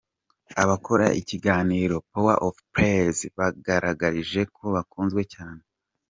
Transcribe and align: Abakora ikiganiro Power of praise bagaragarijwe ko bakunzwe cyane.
Abakora 0.63 1.05
ikiganiro 1.21 1.95
Power 2.11 2.37
of 2.47 2.55
praise 2.73 3.23
bagaragarijwe 3.37 4.41
ko 4.55 4.63
bakunzwe 4.75 5.21
cyane. 5.33 5.61